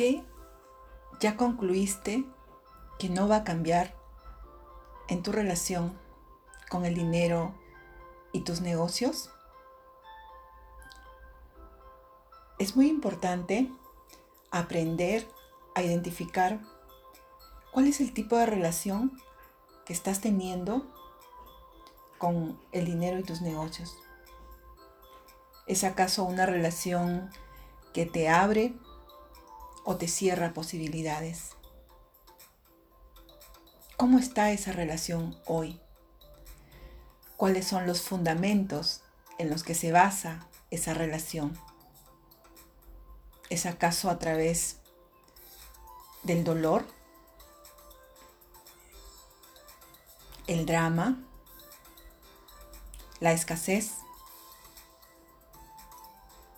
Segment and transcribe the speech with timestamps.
[0.00, 0.24] qué
[1.20, 2.24] ya concluiste
[2.98, 3.94] que no va a cambiar
[5.08, 5.92] en tu relación
[6.70, 7.54] con el dinero
[8.32, 9.28] y tus negocios?
[12.58, 13.70] Es muy importante
[14.50, 15.28] aprender
[15.74, 16.60] a identificar
[17.70, 19.20] cuál es el tipo de relación
[19.84, 20.90] que estás teniendo
[22.16, 23.98] con el dinero y tus negocios.
[25.66, 27.28] ¿Es acaso una relación
[27.92, 28.74] que te abre
[29.90, 31.56] o te cierra posibilidades?
[33.96, 35.80] ¿Cómo está esa relación hoy?
[37.36, 39.02] ¿Cuáles son los fundamentos
[39.38, 41.58] en los que se basa esa relación?
[43.48, 44.76] ¿Es acaso a través
[46.22, 46.86] del dolor?
[50.46, 51.18] ¿El drama?
[53.18, 53.94] ¿La escasez?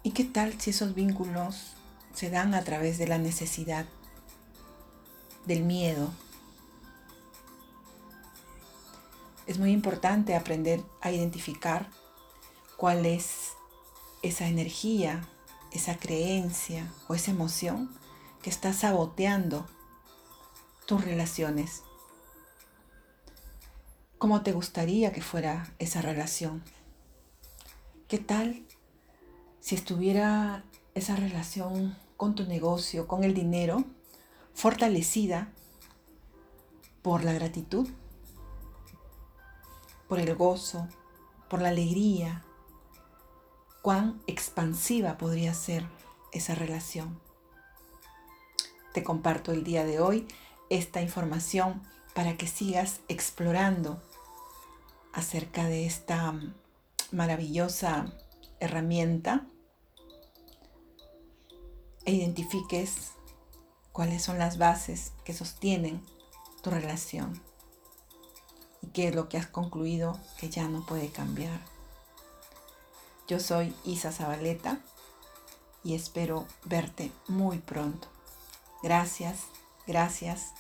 [0.03, 1.77] ¿Y qué tal si esos vínculos
[2.15, 3.87] se dan a través de la necesidad,
[5.47, 6.11] del miedo?
[9.47, 11.89] Es muy importante aprender a identificar
[12.77, 13.53] cuál es
[14.22, 15.27] esa energía
[15.72, 17.91] esa creencia o esa emoción
[18.42, 19.67] que está saboteando
[20.87, 21.83] tus relaciones.
[24.19, 26.62] ¿Cómo te gustaría que fuera esa relación?
[28.09, 28.62] ¿Qué tal
[29.61, 33.85] si estuviera esa relación con tu negocio, con el dinero,
[34.55, 35.49] fortalecida
[37.03, 37.89] por la gratitud,
[40.09, 40.89] por el gozo,
[41.49, 42.45] por la alegría,
[43.83, 45.84] cuán expansiva podría ser
[46.33, 47.21] esa relación.
[48.93, 50.29] Te comparto el día de hoy
[50.71, 51.83] esta información
[52.15, 54.03] para que sigas explorando
[55.12, 56.34] acerca de esta
[57.11, 58.12] maravillosa
[58.61, 59.47] herramienta
[62.05, 63.12] e identifiques
[63.92, 66.05] cuáles son las bases que sostienen
[66.62, 67.41] tu relación
[68.83, 71.60] y qué es lo que has concluido que ya no puede cambiar.
[73.28, 74.81] Yo soy Isa Zabaleta
[75.84, 78.09] y espero verte muy pronto.
[78.82, 79.41] Gracias,
[79.87, 80.53] gracias,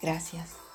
[0.00, 0.69] gracias.